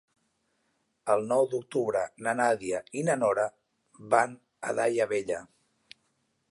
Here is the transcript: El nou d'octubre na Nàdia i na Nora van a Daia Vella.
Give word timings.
El 1.15 1.25
nou 1.31 1.45
d'octubre 1.51 2.01
na 2.27 2.33
Nàdia 2.39 2.81
i 3.01 3.05
na 3.11 3.19
Nora 3.25 3.47
van 4.17 4.33
a 4.71 4.77
Daia 4.81 5.11
Vella. 5.13 5.43